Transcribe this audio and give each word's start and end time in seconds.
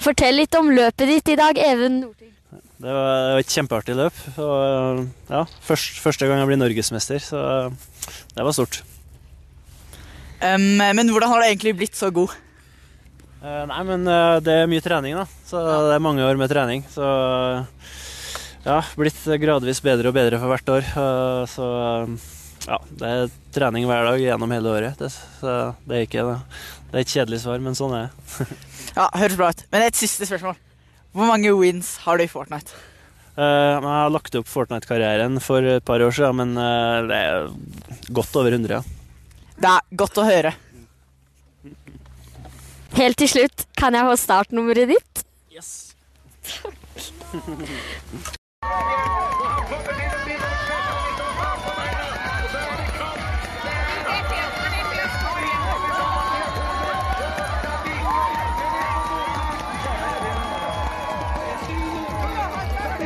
Fortell 0.00 0.38
litt 0.40 0.56
om 0.56 0.70
løpet 0.72 1.10
ditt 1.10 1.32
i 1.34 1.38
dag, 1.38 1.58
Even 1.60 2.00
Northug. 2.04 2.28
Det 2.80 2.92
var, 2.96 3.36
et 3.36 3.52
kjempeartig 3.52 3.94
løp. 3.98 4.20
Og, 4.40 5.02
ja, 5.28 5.42
først, 5.66 5.98
første 6.00 6.28
gang 6.28 6.40
jeg 6.40 6.48
blir 6.48 6.60
norgesmester, 6.62 7.20
så 7.20 7.42
det 8.32 8.46
var 8.46 8.56
stort. 8.56 8.80
Um, 10.40 10.80
men 10.80 11.12
hvordan 11.12 11.28
har 11.28 11.42
du 11.42 11.48
egentlig 11.50 11.74
blitt 11.82 11.98
så 11.98 12.08
god? 12.14 12.32
Uh, 13.44 13.66
nei, 13.68 13.82
men 13.88 14.08
uh, 14.08 14.40
det 14.40 14.62
er 14.62 14.70
mye 14.72 14.84
trening, 14.84 15.18
da. 15.20 15.26
Så 15.44 15.60
det 15.60 15.98
er 15.98 16.06
mange 16.08 16.24
år 16.24 16.40
med 16.40 16.48
trening. 16.52 16.86
Så 16.88 17.04
ja, 18.64 18.80
blitt 18.96 19.20
gradvis 19.44 19.84
bedre 19.84 20.08
og 20.08 20.16
bedre 20.16 20.40
for 20.40 20.54
hvert 20.54 20.72
år. 20.78 20.88
Uh, 20.96 21.44
så 21.48 21.68
ja, 22.66 22.78
det 23.00 23.10
er 23.10 23.32
trening 23.54 23.86
hver 23.88 24.04
dag 24.08 24.20
gjennom 24.20 24.52
hele 24.54 24.74
året. 24.74 24.98
Det, 25.00 25.10
så 25.40 25.54
det 25.88 25.96
er 25.96 26.06
ikke 26.06 26.26
det. 26.28 26.38
Det 26.90 26.98
er 26.98 27.04
et 27.04 27.14
kjedelig 27.14 27.40
svar, 27.44 27.62
men 27.64 27.78
sånn 27.78 27.96
er 27.96 28.10
det. 28.10 28.48
Ja, 28.90 29.04
Høres 29.14 29.36
bra 29.38 29.52
ut. 29.54 29.60
Men 29.70 29.84
et 29.86 29.98
siste 29.98 30.26
spørsmål. 30.26 30.56
Hvor 31.14 31.28
mange 31.28 31.52
wins 31.54 31.92
har 32.02 32.18
du 32.18 32.24
i 32.24 32.30
Fortnite? 32.30 32.74
Uh, 33.36 33.78
jeg 33.78 33.86
har 33.86 34.10
lagt 34.10 34.34
opp 34.34 34.48
Fortnite-karrieren 34.50 35.38
for 35.42 35.62
et 35.76 35.84
par 35.86 36.02
år 36.02 36.16
siden, 36.16 36.40
men 36.42 36.58
uh, 36.58 37.06
det 37.06 37.20
er 37.20 38.10
godt 38.10 38.34
over 38.40 38.50
100. 38.58 38.80
Ja. 38.80 38.82
Det 39.60 39.70
er 39.76 39.96
godt 40.02 40.18
å 40.18 40.26
høre. 40.26 40.52
Helt 42.98 43.20
til 43.22 43.30
slutt, 43.30 43.66
kan 43.78 43.94
jeg 43.94 44.10
få 44.10 44.18
startnummeret 44.18 44.90
ditt? 44.96 45.24
Yes. 45.54 45.94